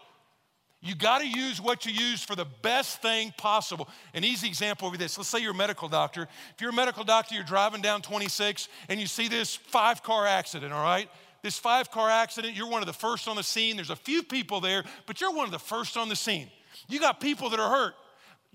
[0.80, 3.88] You got to use what you use for the best thing possible.
[4.14, 6.28] An easy example of this let's say you're a medical doctor.
[6.54, 10.26] If you're a medical doctor, you're driving down 26 and you see this five car
[10.26, 11.10] accident, all right?
[11.42, 13.76] This five car accident, you're one of the first on the scene.
[13.76, 16.50] There's a few people there, but you're one of the first on the scene.
[16.88, 17.94] You got people that are hurt.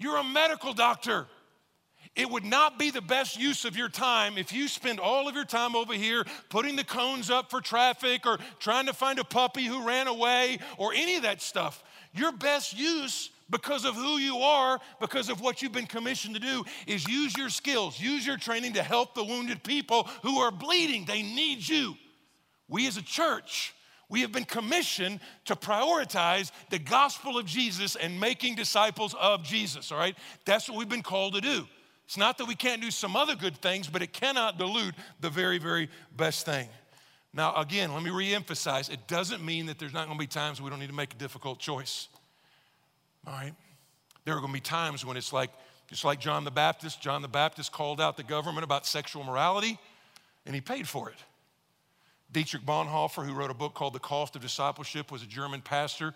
[0.02, 1.28] You're a medical doctor.
[2.16, 5.36] It would not be the best use of your time if you spend all of
[5.36, 9.24] your time over here putting the cones up for traffic or trying to find a
[9.24, 11.84] puppy who ran away or any of that stuff.
[12.14, 16.42] Your best use because of who you are, because of what you've been commissioned to
[16.42, 20.52] do, is use your skills, use your training to help the wounded people who are
[20.52, 21.06] bleeding.
[21.06, 21.96] They need you.
[22.68, 23.74] We as a church
[24.12, 29.90] we have been commissioned to prioritize the gospel of Jesus and making disciples of Jesus,
[29.90, 30.18] all right?
[30.46, 31.66] That's what we've been called to do.
[32.06, 35.30] It's not that we can't do some other good things, but it cannot dilute the
[35.30, 36.68] very, very best thing.
[37.34, 40.70] Now, again, let me reemphasize it doesn't mean that there's not gonna be times we
[40.70, 42.10] don't need to make a difficult choice,
[43.26, 43.54] all right?
[44.26, 45.52] There are gonna be times when it's like,
[45.88, 49.80] just like John the Baptist, John the Baptist called out the government about sexual morality,
[50.46, 51.18] and he paid for it.
[52.32, 56.14] Dietrich Bonhoeffer, who wrote a book called The Cost of Discipleship, was a German pastor.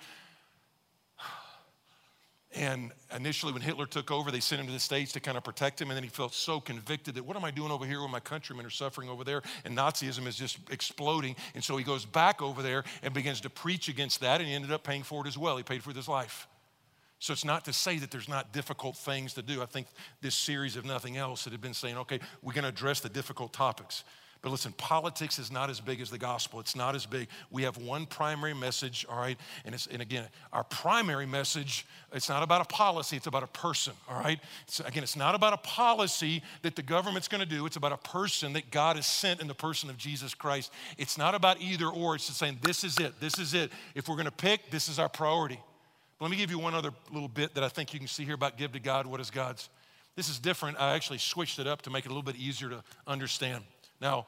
[2.54, 5.44] And initially, when Hitler took over, they sent him to the States to kind of
[5.44, 5.90] protect him.
[5.90, 8.22] And then he felt so convicted that what am I doing over here when my
[8.22, 9.42] countrymen are suffering over there?
[9.66, 11.36] And Nazism is just exploding.
[11.54, 14.40] And so he goes back over there and begins to preach against that.
[14.40, 15.58] And he ended up paying for it as well.
[15.58, 16.48] He paid for his life.
[17.20, 19.62] So it's not to say that there's not difficult things to do.
[19.62, 19.88] I think
[20.22, 23.10] this series, if nothing else, it had been saying, okay, we're going to address the
[23.10, 24.06] difficult topics.
[24.46, 26.60] But listen, politics is not as big as the gospel.
[26.60, 27.30] It's not as big.
[27.50, 29.40] We have one primary message, all right?
[29.66, 33.48] And, it's, and again, our primary message, it's not about a policy, it's about a
[33.48, 34.40] person, all right?
[34.68, 37.98] It's, again, it's not about a policy that the government's gonna do, it's about a
[37.98, 40.72] person that God has sent in the person of Jesus Christ.
[41.00, 43.72] It's not about either or, it's just saying, this is it, this is it.
[43.96, 45.60] If we're gonna pick, this is our priority.
[46.20, 48.26] But let me give you one other little bit that I think you can see
[48.26, 49.70] here about give to God, what is God's.
[50.16, 50.80] This is different.
[50.80, 53.64] I actually switched it up to make it a little bit easier to understand.
[54.02, 54.28] Now,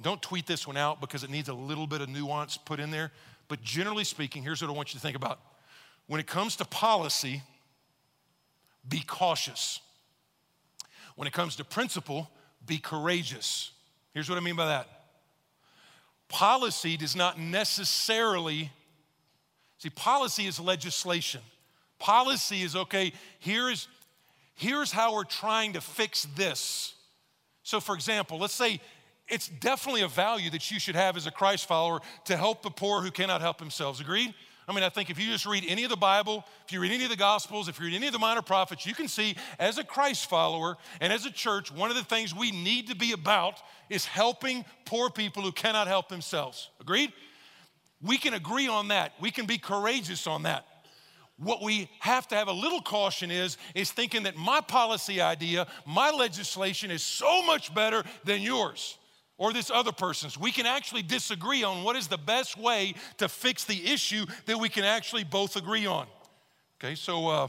[0.00, 2.90] don't tweet this one out because it needs a little bit of nuance put in
[2.90, 3.10] there.
[3.48, 5.40] But generally speaking, here's what I want you to think about.
[6.06, 7.42] When it comes to policy,
[8.88, 9.80] be cautious.
[11.16, 12.30] When it comes to principle,
[12.66, 13.72] be courageous.
[14.14, 14.88] Here's what I mean by that
[16.28, 18.70] policy does not necessarily,
[19.78, 21.40] see, policy is legislation.
[21.98, 23.88] Policy is okay, here's,
[24.54, 26.94] here's how we're trying to fix this.
[27.62, 28.80] So, for example, let's say
[29.28, 32.70] it's definitely a value that you should have as a Christ follower to help the
[32.70, 34.00] poor who cannot help themselves.
[34.00, 34.34] Agreed?
[34.68, 36.92] I mean, I think if you just read any of the Bible, if you read
[36.92, 39.34] any of the Gospels, if you read any of the minor prophets, you can see
[39.58, 42.94] as a Christ follower and as a church, one of the things we need to
[42.94, 43.54] be about
[43.88, 46.68] is helping poor people who cannot help themselves.
[46.82, 47.14] Agreed?
[48.02, 49.12] We can agree on that.
[49.18, 50.66] We can be courageous on that.
[51.38, 55.66] What we have to have a little caution is is thinking that my policy idea,
[55.86, 58.97] my legislation is so much better than yours
[59.38, 60.36] or this other person's.
[60.36, 64.58] We can actually disagree on what is the best way to fix the issue that
[64.58, 66.06] we can actually both agree on.
[66.80, 67.48] Okay, so uh,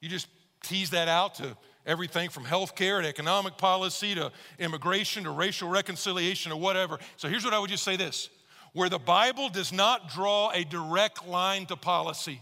[0.00, 0.26] you just
[0.62, 6.52] tease that out to everything from healthcare to economic policy to immigration to racial reconciliation
[6.52, 6.98] or whatever.
[7.16, 8.28] So here's what I would just say this
[8.72, 12.40] where the Bible does not draw a direct line to policy,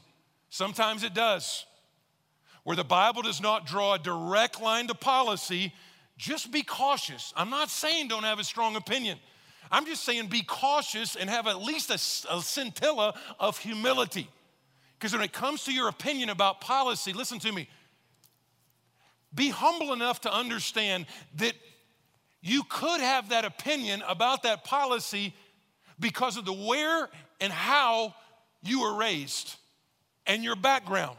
[0.49, 1.67] sometimes it does.
[2.63, 5.73] Where the Bible does not draw a direct line to policy,
[6.21, 7.33] just be cautious.
[7.35, 9.19] I'm not saying don't have a strong opinion.
[9.73, 14.29] I'm just saying be cautious and have at least a, a scintilla of humility.
[14.99, 17.71] Because when it comes to your opinion about policy, listen to me,
[19.35, 21.07] be humble enough to understand
[21.37, 21.55] that
[22.43, 25.35] you could have that opinion about that policy
[25.99, 27.09] because of the where
[27.41, 28.15] and how
[28.63, 29.57] you were raised
[30.27, 31.17] and your background.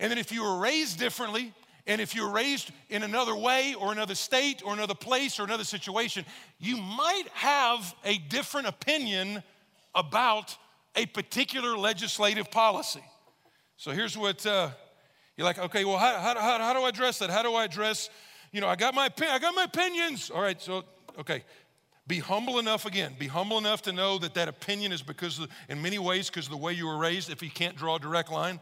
[0.00, 1.54] And then if you were raised differently,
[1.88, 5.64] and if you're raised in another way or another state or another place or another
[5.64, 6.24] situation,
[6.60, 9.42] you might have a different opinion
[9.94, 10.56] about
[10.94, 13.02] a particular legislative policy.
[13.78, 14.70] So here's what uh,
[15.36, 17.30] you're like, okay, well, how, how, how, how do I address that?
[17.30, 18.10] How do I address,
[18.52, 20.30] you know, I got my, I got my opinions.
[20.30, 20.84] All right, so,
[21.18, 21.42] okay.
[22.06, 23.14] Be humble enough again.
[23.18, 26.46] Be humble enough to know that that opinion is because, of, in many ways, because
[26.46, 27.30] of the way you were raised.
[27.30, 28.60] If you can't draw a direct line,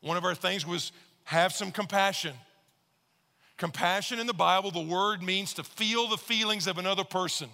[0.00, 0.92] one of our things was
[1.24, 2.34] have some compassion.
[3.58, 7.48] Compassion in the Bible, the word means to feel the feelings of another person.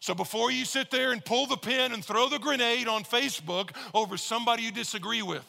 [0.00, 3.70] So before you sit there and pull the pin and throw the grenade on Facebook
[3.94, 5.44] over somebody you disagree with,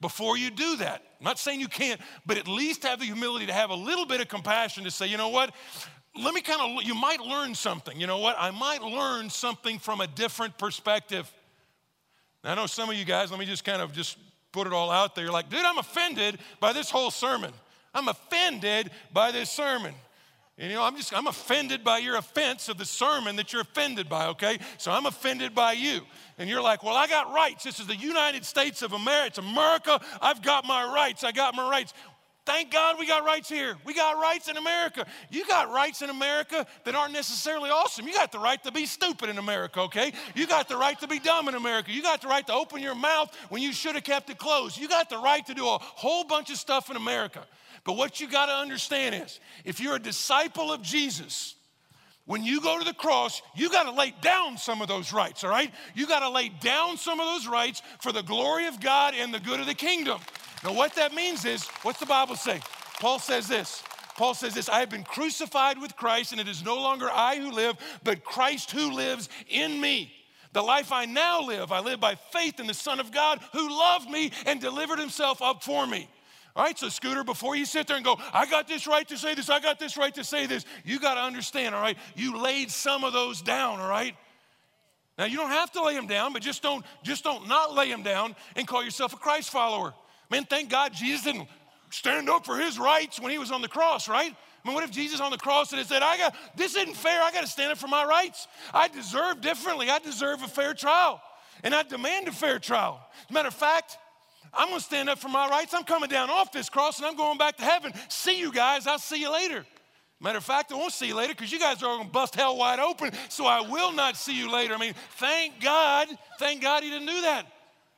[0.00, 3.46] before you do that, I'm not saying you can't, but at least have the humility
[3.46, 5.54] to have a little bit of compassion to say, you know what?
[6.14, 7.98] Let me kind of, you might learn something.
[7.98, 8.36] You know what?
[8.38, 11.30] I might learn something from a different perspective.
[12.44, 14.18] Now, I know some of you guys, let me just kind of just
[14.52, 15.24] put it all out there.
[15.24, 17.52] You're like, dude, I'm offended by this whole sermon.
[17.96, 19.94] I'm offended by this sermon.
[20.58, 23.62] And, you know, I'm just, I'm offended by your offense of the sermon that you're
[23.62, 24.58] offended by, okay?
[24.76, 26.00] So I'm offended by you.
[26.38, 27.64] And you're like, well, I got rights.
[27.64, 29.26] This is the United States of America.
[29.28, 30.00] It's America.
[30.20, 31.24] I've got my rights.
[31.24, 31.94] I got my rights.
[32.44, 33.76] Thank God we got rights here.
[33.84, 35.06] We got rights in America.
[35.30, 38.06] You got rights in America that aren't necessarily awesome.
[38.06, 40.12] You got the right to be stupid in America, okay?
[40.34, 41.90] You got the right to be dumb in America.
[41.90, 44.78] You got the right to open your mouth when you should have kept it closed.
[44.78, 47.44] You got the right to do a whole bunch of stuff in America.
[47.86, 51.54] But what you got to understand is if you're a disciple of Jesus,
[52.24, 55.44] when you go to the cross, you got to lay down some of those rights,
[55.44, 55.72] all right?
[55.94, 59.32] You got to lay down some of those rights for the glory of God and
[59.32, 60.18] the good of the kingdom.
[60.64, 62.60] Now, what that means is, what's the Bible say?
[62.98, 63.84] Paul says this.
[64.16, 67.36] Paul says this I have been crucified with Christ, and it is no longer I
[67.36, 70.12] who live, but Christ who lives in me.
[70.52, 73.68] The life I now live, I live by faith in the Son of God who
[73.68, 76.08] loved me and delivered himself up for me.
[76.56, 79.18] All right, so Scooter, before you sit there and go, I got this right to
[79.18, 81.98] say this, I got this right to say this, you got to understand, all right,
[82.14, 84.16] you laid some of those down, all right?
[85.18, 87.90] Now you don't have to lay them down, but just don't just don't not lay
[87.90, 89.94] them down and call yourself a Christ follower.
[90.30, 91.48] Man, thank God Jesus didn't
[91.90, 94.32] stand up for his rights when he was on the cross, right?
[94.32, 97.22] I mean, what if Jesus on the cross had said, I got this isn't fair,
[97.22, 98.48] I got to stand up for my rights.
[98.72, 101.20] I deserve differently, I deserve a fair trial,
[101.62, 103.00] and I demand a fair trial.
[103.24, 103.98] As a matter of fact,
[104.56, 105.74] I'm gonna stand up for my rights.
[105.74, 107.92] I'm coming down off this cross and I'm going back to heaven.
[108.08, 109.64] See you guys, I'll see you later.
[110.18, 112.56] Matter of fact, I won't see you later because you guys are gonna bust hell
[112.56, 114.74] wide open, so I will not see you later.
[114.74, 117.46] I mean, thank God, thank God he didn't do that.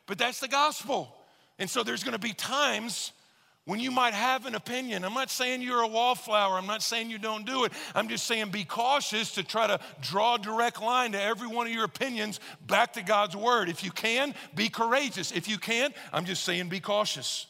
[0.07, 1.15] But that's the gospel.
[1.59, 3.13] And so there's gonna be times
[3.69, 5.05] when you might have an opinion.
[5.05, 6.57] I'm not saying you're a wallflower.
[6.57, 7.73] I'm not saying you don't do it.
[7.95, 11.67] I'm just saying be cautious to try to draw a direct line to every one
[11.67, 13.69] of your opinions back to God's word.
[13.69, 15.33] If you can, be courageous.
[15.33, 17.47] If you can't, I'm just saying be cautious.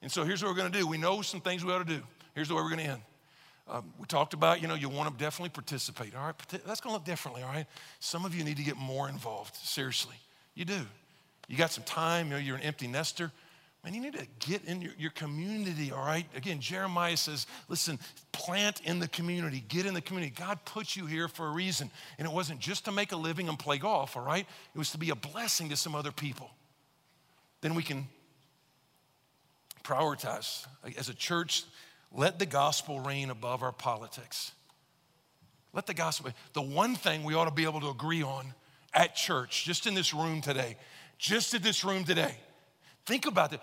[0.00, 0.86] And so here's what we're going to do.
[0.86, 2.02] We know some things we ought to do.
[2.34, 3.02] Here's the way we're going to end.
[3.68, 6.16] Um, we talked about, you know, you want to definitely participate.
[6.16, 6.34] All right,
[6.64, 7.66] that's going to look differently, all right?
[8.00, 10.16] Some of you need to get more involved, seriously.
[10.54, 10.80] You do.
[11.46, 13.30] You got some time, you know, you're an empty nester.
[13.84, 16.24] Man, you need to get in your, your community, all right?
[16.36, 17.98] Again, Jeremiah says, listen,
[18.30, 20.32] plant in the community, get in the community.
[20.36, 21.90] God put you here for a reason.
[22.16, 24.46] And it wasn't just to make a living and play golf, all right?
[24.74, 26.50] It was to be a blessing to some other people.
[27.60, 28.06] Then we can
[29.82, 30.64] prioritize.
[30.96, 31.64] As a church,
[32.12, 34.52] let the gospel reign above our politics.
[35.72, 38.54] Let the gospel, the one thing we ought to be able to agree on
[38.94, 40.76] at church, just in this room today,
[41.18, 42.36] just in this room today.
[43.06, 43.60] Think about it.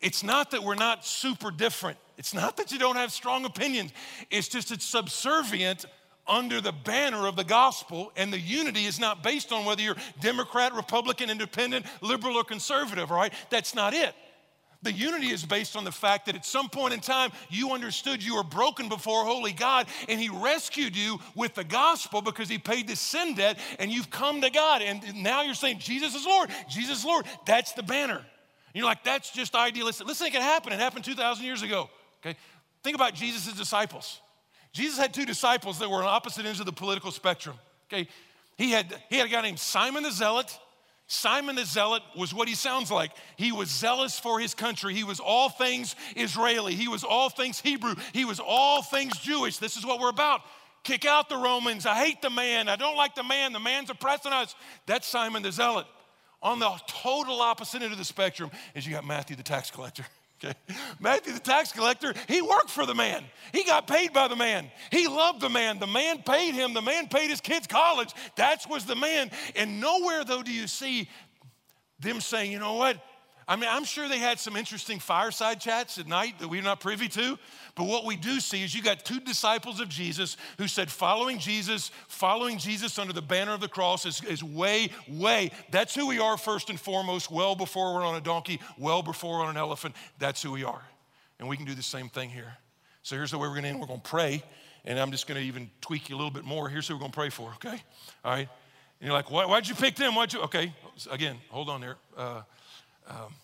[0.00, 1.98] It's not that we're not super different.
[2.18, 3.92] It's not that you don't have strong opinions.
[4.30, 5.86] It's just it's subservient
[6.26, 9.96] under the banner of the gospel, and the unity is not based on whether you're
[10.20, 13.32] Democrat, Republican, Independent, liberal, or conservative, right?
[13.48, 14.14] That's not it.
[14.82, 18.22] The unity is based on the fact that at some point in time you understood
[18.22, 22.58] you were broken before holy God and He rescued you with the gospel because He
[22.58, 24.82] paid the sin debt and you've come to God.
[24.82, 27.26] And now you're saying, Jesus is Lord, Jesus is Lord.
[27.44, 28.18] That's the banner.
[28.18, 30.06] And you're like, that's just idealistic.
[30.06, 30.72] Let's Listen, it can happen.
[30.72, 31.90] It happened 2,000 years ago.
[32.20, 32.38] Okay?
[32.84, 34.20] Think about Jesus' disciples.
[34.72, 37.56] Jesus had two disciples that were on opposite ends of the political spectrum.
[37.88, 38.08] Okay?
[38.56, 40.56] He had, he had a guy named Simon the Zealot
[41.10, 43.12] Simon the Zealot was what he sounds like.
[43.36, 44.94] He was zealous for his country.
[44.94, 46.74] He was all things Israeli.
[46.74, 47.94] He was all things Hebrew.
[48.12, 49.56] He was all things Jewish.
[49.56, 50.42] This is what we're about.
[50.84, 51.86] Kick out the Romans.
[51.86, 52.68] I hate the man.
[52.68, 53.54] I don't like the man.
[53.54, 54.54] The man's oppressing us.
[54.84, 55.86] That's Simon the Zealot.
[56.42, 60.04] On the total opposite end of the spectrum is you got Matthew the tax collector.
[60.42, 60.54] Okay.
[61.00, 63.24] Matthew, the tax collector, he worked for the man.
[63.52, 64.70] He got paid by the man.
[64.92, 65.80] He loved the man.
[65.80, 66.74] The man paid him.
[66.74, 68.12] The man paid his kids college.
[68.36, 69.30] That was the man.
[69.56, 71.08] And nowhere, though, do you see
[71.98, 73.02] them saying, you know what?
[73.50, 76.80] I mean, I'm sure they had some interesting fireside chats at night that we're not
[76.80, 77.38] privy to.
[77.74, 81.38] But what we do see is you got two disciples of Jesus who said, following
[81.38, 85.50] Jesus, following Jesus under the banner of the cross is, is way, way.
[85.70, 89.38] That's who we are first and foremost, well before we're on a donkey, well before
[89.38, 89.96] we're on an elephant.
[90.18, 90.82] That's who we are.
[91.38, 92.52] And we can do the same thing here.
[93.02, 93.80] So here's the way we're going to end.
[93.80, 94.42] We're going to pray,
[94.84, 96.68] and I'm just going to even tweak you a little bit more.
[96.68, 97.80] Here's who we're going to pray for, okay?
[98.22, 98.48] All right.
[99.00, 100.14] And you're like, Why, why'd you pick them?
[100.14, 100.40] Why'd you?
[100.42, 100.74] Okay,
[101.10, 101.96] again, hold on there.
[102.14, 102.42] Uh,
[103.08, 103.34] um,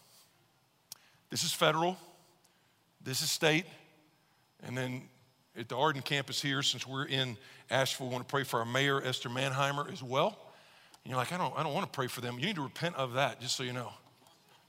[1.31, 1.97] this is federal,
[3.03, 3.65] this is state,
[4.67, 5.03] and then
[5.57, 7.37] at the Arden campus here, since we're in
[7.71, 10.39] Asheville, we want to pray for our mayor, Esther Manheimer, as well.
[11.05, 12.39] And you're like, I don't, I don't want to pray for them.
[12.39, 13.93] You need to repent of that, just so you know.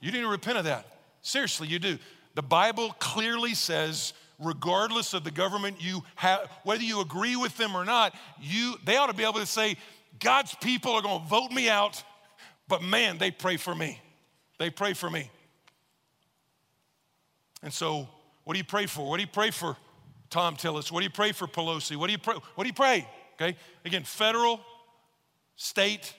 [0.00, 0.86] You need to repent of that.
[1.22, 1.98] Seriously, you do.
[2.34, 7.74] The Bible clearly says, regardless of the government you have, whether you agree with them
[7.74, 9.76] or not, you, they ought to be able to say,
[10.20, 12.02] God's people are going to vote me out,
[12.68, 14.00] but man, they pray for me.
[14.58, 15.30] They pray for me.
[17.62, 18.08] And so,
[18.44, 19.08] what do you pray for?
[19.08, 19.76] What do you pray for?
[20.30, 20.90] Thom Tillis?
[20.90, 21.96] What do you pray for Pelosi?
[21.96, 22.34] What do you pray?
[22.54, 23.08] What do you pray?
[23.34, 24.60] Okay, again, federal,
[25.56, 26.14] state.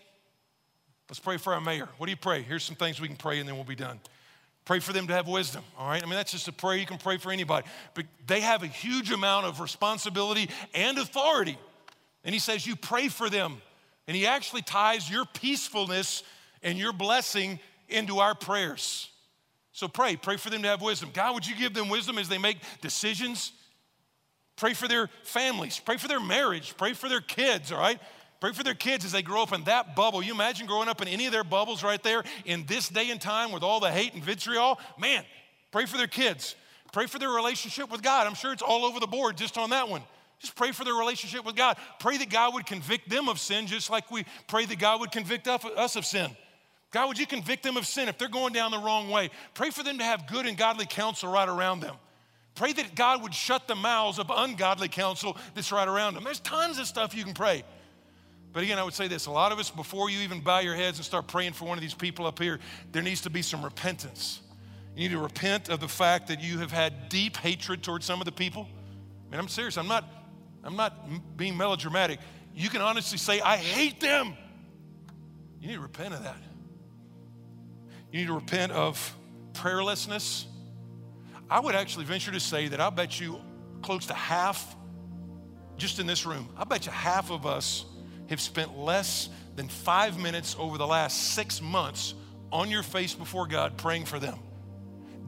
[1.09, 1.87] Let's pray for our mayor.
[1.97, 2.41] What do you pray?
[2.41, 3.99] Here's some things we can pray, and then we'll be done.
[4.65, 6.03] Pray for them to have wisdom, all right?
[6.03, 6.77] I mean, that's just a prayer.
[6.77, 7.65] You can pray for anybody.
[7.93, 11.57] But they have a huge amount of responsibility and authority.
[12.25, 13.61] And he says, You pray for them.
[14.07, 16.23] And he actually ties your peacefulness
[16.61, 17.59] and your blessing
[17.89, 19.09] into our prayers.
[19.71, 21.11] So pray, pray for them to have wisdom.
[21.13, 23.51] God, would you give them wisdom as they make decisions?
[24.55, 27.99] Pray for their families, pray for their marriage, pray for their kids, all right?
[28.39, 30.21] Pray for their kids as they grow up in that bubble.
[30.21, 33.19] You imagine growing up in any of their bubbles right there in this day and
[33.19, 34.79] time with all the hate and vitriol?
[34.99, 35.23] Man,
[35.71, 36.55] pray for their kids.
[36.91, 38.27] Pray for their relationship with God.
[38.27, 40.01] I'm sure it's all over the board just on that one.
[40.39, 41.77] Just pray for their relationship with God.
[41.99, 45.11] Pray that God would convict them of sin just like we pray that God would
[45.11, 46.29] convict us of sin.
[46.97, 49.29] God, would you convict them of sin if they're going down the wrong way?
[49.53, 51.93] Pray for them to have good and godly counsel right around them.
[52.55, 56.23] Pray that God would shut the mouths of ungodly counsel that's right around them.
[56.23, 57.63] There's tons of stuff you can pray.
[58.51, 60.73] But again, I would say this a lot of us, before you even bow your
[60.73, 62.59] heads and start praying for one of these people up here,
[62.93, 64.41] there needs to be some repentance.
[64.95, 68.19] You need to repent of the fact that you have had deep hatred towards some
[68.21, 68.67] of the people.
[69.31, 70.03] And I'm serious, I'm not,
[70.63, 72.19] I'm not being melodramatic.
[72.55, 74.35] You can honestly say, I hate them.
[75.61, 76.37] You need to repent of that.
[78.11, 79.15] You need to repent of
[79.53, 80.45] prayerlessness.
[81.49, 83.39] I would actually venture to say that I bet you
[83.81, 84.75] close to half,
[85.77, 87.85] just in this room, I bet you half of us
[88.29, 92.13] have spent less than five minutes over the last six months
[92.51, 94.39] on your face before God praying for them,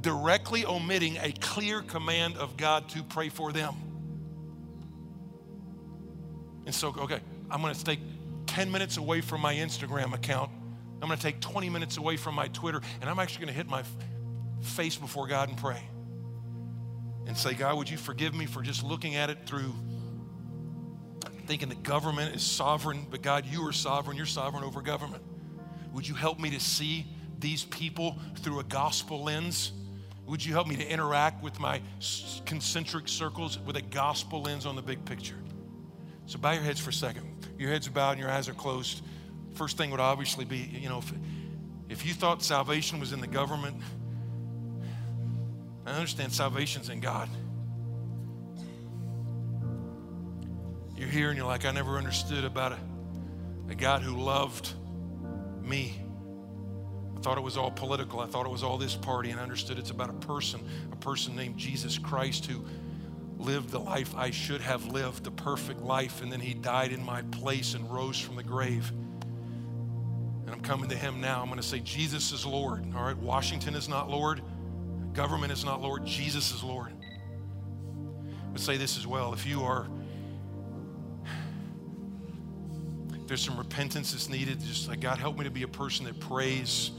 [0.01, 3.75] directly omitting a clear command of God to pray for them.
[6.65, 7.19] And so, okay,
[7.49, 7.99] I'm gonna stay
[8.47, 10.51] 10 minutes away from my Instagram account
[11.01, 13.57] I'm going to take 20 minutes away from my Twitter and I'm actually going to
[13.57, 13.83] hit my
[14.61, 15.81] face before God and pray
[17.27, 19.73] and say, God, would you forgive me for just looking at it through
[21.49, 24.15] thinking the government is sovereign, but God, you are sovereign.
[24.15, 25.23] You're sovereign over government.
[25.93, 27.07] Would you help me to see
[27.39, 29.71] these people through a gospel lens?
[30.27, 31.81] Would you help me to interact with my
[32.45, 35.39] concentric circles with a gospel lens on the big picture?
[36.27, 37.47] So bow your heads for a second.
[37.57, 39.01] Your heads are bowed and your eyes are closed.
[39.59, 41.11] First thing would obviously be, you know, if,
[41.89, 43.75] if you thought salvation was in the government,
[45.85, 47.27] I understand salvation's in God.
[50.95, 52.77] You're here and you're like, I never understood about a,
[53.67, 54.69] a God who loved
[55.61, 56.01] me.
[57.17, 58.21] I thought it was all political.
[58.21, 60.61] I thought it was all this party, and I understood it's about a person,
[60.93, 62.63] a person named Jesus Christ who
[63.37, 67.03] lived the life I should have lived, the perfect life, and then he died in
[67.03, 68.89] my place and rose from the grave.
[70.49, 71.41] And I'm coming to him now.
[71.41, 72.83] I'm going to say, Jesus is Lord.
[72.95, 74.41] All right, Washington is not Lord,
[75.13, 76.91] government is not Lord, Jesus is Lord.
[78.51, 79.87] But say this as well if you are
[83.27, 84.59] there's some repentance that's needed.
[84.59, 86.89] Just like, God, help me to be a person that prays,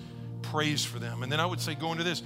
[0.42, 1.24] prays for them.
[1.24, 2.22] And then I would say, go into this.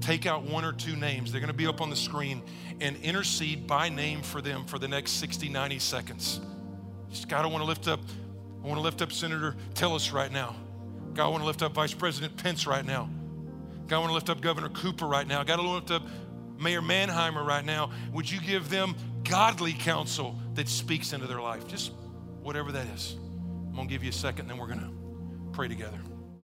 [0.00, 1.32] Take out one or two names.
[1.32, 2.40] They're going to be up on the screen
[2.80, 6.40] and intercede by name for them for the next 60, 90 seconds.
[7.10, 7.98] Just, God, I want to lift up,
[8.62, 10.54] I want to lift up Senator Tillis right now.
[11.18, 13.10] God, I want to lift up Vice President Pence right now.
[13.88, 15.42] God, I want to lift up Governor Cooper right now.
[15.42, 16.08] God, I want to lift up
[16.60, 17.90] Mayor Manheimer right now.
[18.12, 18.94] Would you give them
[19.24, 21.66] godly counsel that speaks into their life?
[21.66, 21.90] Just
[22.40, 23.16] whatever that is.
[23.18, 24.92] I'm going to give you a second, and then we're going to
[25.50, 25.98] pray together.